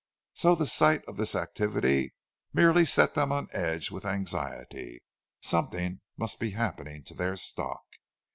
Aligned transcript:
So 0.33 0.55
the 0.55 0.65
sight 0.65 1.05
of 1.07 1.17
this 1.17 1.35
activity 1.35 2.15
merely 2.53 2.85
set 2.85 3.13
them 3.13 3.31
on 3.31 3.49
edge 3.51 3.91
with 3.91 4.03
anxiety—something 4.03 6.01
must 6.17 6.39
be 6.39 6.49
happening 6.49 7.03
to 7.03 7.13
their 7.13 7.35
stock! 7.37 7.83